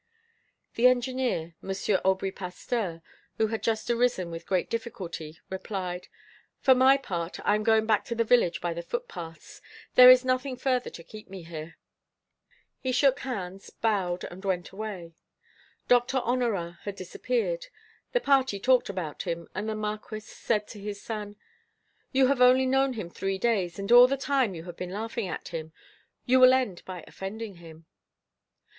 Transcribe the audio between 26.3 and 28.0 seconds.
will end by offending him."